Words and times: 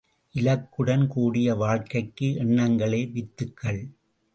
இலக்குடன் 0.35 1.07
கூடிய 1.07 1.55
வாழ்க்கைக்கு 1.55 2.29
எண்ணங்களே 2.39 3.11
வித்துக்கள்! 3.11 3.83